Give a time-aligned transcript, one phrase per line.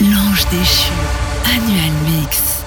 [0.00, 0.92] L'ange déchu.
[1.44, 2.57] Annual Mix.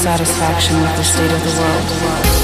[0.00, 2.39] Dissatisfaction with the state of the world.